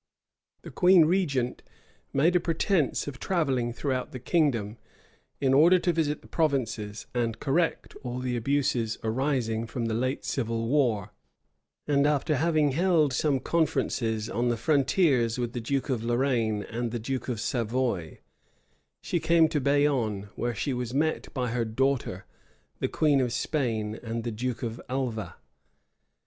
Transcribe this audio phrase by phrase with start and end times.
[0.63, 1.61] The queen regent
[2.11, 4.79] made a pretence of travelling through the kingdom,
[5.39, 10.25] in order to visit the provinces, and correct all the abuses arising from the late
[10.25, 11.11] civil war;
[11.87, 16.89] and after having held some conferences on the frontiers with the duke of Lorraine and
[16.89, 18.21] the duke of Savoy,
[19.03, 22.25] she came to Bayonne, where she was met by her daughter,
[22.79, 25.35] the queen of Spain, and the duke of Alva.